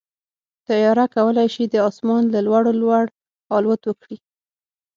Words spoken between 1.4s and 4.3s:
شي د اسمان له لوړو لوړ الوت وکړي.